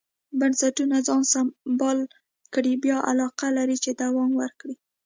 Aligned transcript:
بنسټونه 0.39 0.97
ځان 1.07 1.21
سمبال 1.33 1.97
کړي 2.53 2.73
بیا 2.83 2.97
علاقه 3.11 3.47
لري 3.57 3.77
چې 3.83 3.91
دوام 4.01 4.31
ورکړي. 4.41 4.75